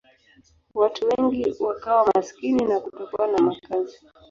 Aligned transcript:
Watu 0.73 1.05
wengi 1.07 1.55
wakawa 1.59 2.11
maskini 2.15 2.65
na 2.65 2.79
kutokuwa 2.79 3.27
na 3.27 3.37
makazi. 3.37 3.99